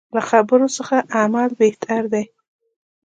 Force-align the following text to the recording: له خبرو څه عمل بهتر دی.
له 0.15 0.21
خبرو 0.29 0.67
څه 0.75 0.83
عمل 1.19 1.49
بهتر 1.61 2.01
دی. 2.13 2.25